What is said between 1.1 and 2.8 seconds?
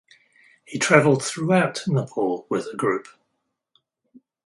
throughout Nepal with the